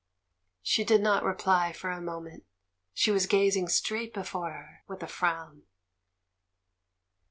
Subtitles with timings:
[0.63, 2.43] She did not reply for a moment.
[2.91, 5.61] She was gazing straight before her, with a frown.